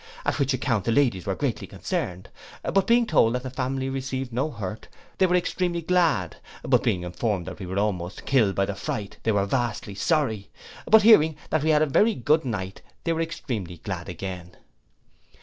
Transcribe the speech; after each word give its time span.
At 0.25 0.39
which 0.39 0.51
account 0.51 0.85
the 0.85 0.91
ladies 0.91 1.27
were 1.27 1.35
greatly 1.35 1.67
concerned; 1.67 2.29
but 2.63 2.87
being 2.87 3.05
told 3.05 3.35
the 3.35 3.51
family 3.51 3.87
received 3.87 4.33
no 4.33 4.49
hurt, 4.49 4.87
they 5.19 5.27
were 5.27 5.35
extremely 5.35 5.83
glad: 5.83 6.37
but 6.63 6.81
being 6.81 7.03
informed 7.03 7.45
that 7.45 7.59
we 7.59 7.67
were 7.67 7.77
almost 7.77 8.25
killed 8.25 8.55
by 8.55 8.65
the 8.65 8.73
fright, 8.73 9.17
they 9.21 9.31
were 9.31 9.45
vastly 9.45 9.93
sorry; 9.93 10.49
but 10.89 11.03
hearing 11.03 11.37
that 11.51 11.61
we 11.61 11.69
had 11.69 11.83
a 11.83 11.85
very 11.85 12.15
good 12.15 12.43
night, 12.45 12.81
they 13.03 13.13
were 13.13 13.21
extremely 13.21 13.77
glad 13.77 14.09
again. 14.09 14.57